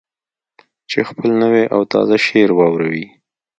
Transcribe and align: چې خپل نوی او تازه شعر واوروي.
چې 0.89 0.99
خپل 1.09 1.29
نوی 1.41 1.65
او 1.75 1.81
تازه 1.93 2.15
شعر 2.25 2.49
واوروي. 2.55 3.05